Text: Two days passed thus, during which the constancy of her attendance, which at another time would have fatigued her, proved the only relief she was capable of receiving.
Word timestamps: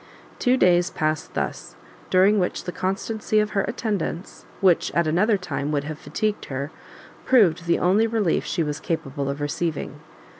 Two 0.39 0.57
days 0.57 0.89
passed 0.89 1.35
thus, 1.35 1.75
during 2.09 2.39
which 2.39 2.63
the 2.63 2.71
constancy 2.71 3.39
of 3.39 3.51
her 3.51 3.61
attendance, 3.67 4.47
which 4.59 4.91
at 4.95 5.05
another 5.05 5.37
time 5.37 5.71
would 5.71 5.83
have 5.83 5.99
fatigued 5.99 6.45
her, 6.45 6.71
proved 7.23 7.67
the 7.67 7.77
only 7.77 8.07
relief 8.07 8.43
she 8.43 8.63
was 8.63 8.79
capable 8.79 9.29
of 9.29 9.39
receiving. 9.39 9.99